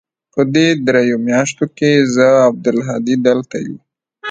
[0.33, 3.75] په دې درېو مياشتو کښې چې زه او عبدالهادي دلته يو.